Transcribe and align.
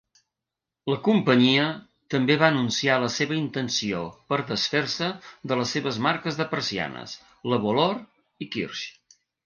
La 0.91 0.95
companyia 1.07 1.65
també 2.13 2.37
va 2.45 2.47
anunciar 2.53 2.97
la 3.05 3.11
seva 3.17 3.37
intenció 3.41 4.01
per 4.33 4.41
desfer-se 4.55 5.13
de 5.53 5.61
les 5.63 5.77
seves 5.77 6.03
marques 6.11 6.43
de 6.43 6.51
persianes, 6.57 7.17
Levolor 7.55 7.99
i 8.47 8.55
Kirsch. 8.57 9.19